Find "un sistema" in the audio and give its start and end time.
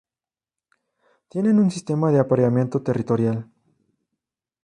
1.59-2.11